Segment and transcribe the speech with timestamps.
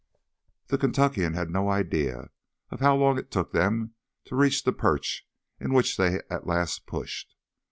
[0.69, 2.31] The Kentuckian had no idea
[2.71, 3.93] of how long it took them
[4.25, 5.27] to reach the perch
[5.59, 7.35] into which they at last pushed.